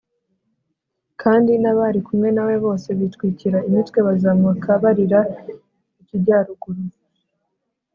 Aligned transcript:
kandi 1.21 1.51
n’abari 1.61 1.99
kumwe 2.07 2.29
na 2.35 2.43
we 2.47 2.55
bose 2.65 2.87
bitwikira 2.99 3.57
imitwe 3.67 3.99
bazamuka 4.07 4.69
barira 4.83 5.19
ikijyaruguru. 6.01 6.81